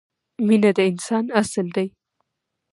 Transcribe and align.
مینه 0.45 0.71
د 0.77 0.79
انسان 0.91 1.25
اصل 1.41 1.67
دی. 1.75 1.87